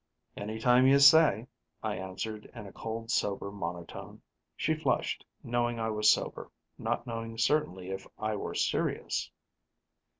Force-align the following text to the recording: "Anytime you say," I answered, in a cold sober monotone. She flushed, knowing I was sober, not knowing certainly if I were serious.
"Anytime 0.35 0.87
you 0.87 0.97
say," 0.97 1.45
I 1.83 1.95
answered, 1.97 2.49
in 2.55 2.65
a 2.65 2.73
cold 2.73 3.11
sober 3.11 3.51
monotone. 3.51 4.23
She 4.57 4.73
flushed, 4.73 5.23
knowing 5.43 5.79
I 5.79 5.91
was 5.91 6.09
sober, 6.09 6.49
not 6.79 7.05
knowing 7.05 7.37
certainly 7.37 7.91
if 7.91 8.07
I 8.17 8.35
were 8.35 8.55
serious. 8.55 9.29